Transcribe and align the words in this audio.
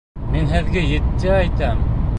Мин 0.35 0.47
һеҙгә 0.53 0.83
етди 0.93 1.33
әйтәм! 1.37 1.87